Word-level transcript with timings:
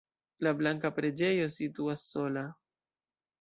La 0.45 0.53
blanka 0.61 0.91
preĝejo 0.99 1.51
situas 1.57 2.07
sola. 2.15 2.47